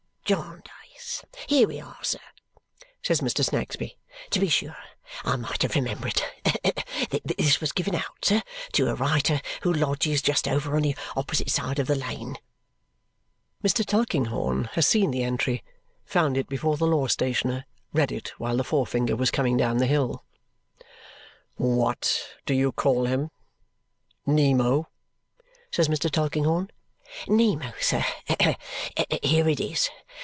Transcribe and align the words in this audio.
"Jarndyce! 0.23 1.25
Here 1.45 1.67
we 1.67 1.81
are, 1.81 1.97
sir," 2.05 2.21
says 3.03 3.19
Mr. 3.19 3.43
Snagsby. 3.43 3.97
"To 4.29 4.39
be 4.39 4.47
sure! 4.47 4.77
I 5.25 5.35
might 5.35 5.61
have 5.61 5.75
remembered 5.75 6.21
it. 6.45 6.83
This 7.25 7.59
was 7.59 7.73
given 7.73 7.95
out, 7.95 8.23
sir, 8.23 8.41
to 8.71 8.87
a 8.87 8.95
writer 8.95 9.41
who 9.63 9.73
lodges 9.73 10.21
just 10.21 10.47
over 10.47 10.77
on 10.77 10.83
the 10.83 10.95
opposite 11.17 11.49
side 11.49 11.79
of 11.79 11.87
the 11.87 11.97
lane." 11.97 12.37
Mr. 13.61 13.85
Tulkinghorn 13.85 14.69
has 14.75 14.87
seen 14.87 15.11
the 15.11 15.21
entry, 15.23 15.65
found 16.05 16.37
it 16.37 16.47
before 16.47 16.77
the 16.77 16.87
law 16.87 17.07
stationer, 17.07 17.65
read 17.91 18.13
it 18.13 18.29
while 18.39 18.55
the 18.55 18.63
forefinger 18.63 19.17
was 19.17 19.31
coming 19.31 19.57
down 19.57 19.79
the 19.79 19.85
hill. 19.85 20.23
"WHAT 21.55 22.37
do 22.45 22.53
you 22.53 22.71
call 22.71 23.03
him? 23.05 23.31
Nemo?" 24.25 24.87
says 25.73 25.89
Mr. 25.89 26.09
Tulkinghorn. 26.09 26.71
"Nemo, 27.27 27.73
sir. 27.81 28.05
Here 29.21 29.49
it 29.49 29.59
is. 29.59 29.89